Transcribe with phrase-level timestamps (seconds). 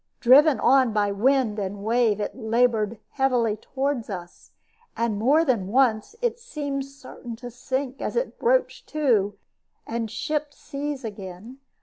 [0.19, 4.49] Driven on by wind and wave, it labored heavily toward us;
[4.97, 9.37] and more than once it seemed certain to sink as it broached to
[9.85, 11.59] and shipped seas again.